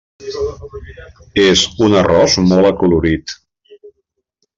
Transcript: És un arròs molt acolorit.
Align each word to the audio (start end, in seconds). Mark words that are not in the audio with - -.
És 1.43 1.65
un 1.87 1.95
arròs 1.99 2.39
molt 2.53 2.71
acolorit. 2.71 3.35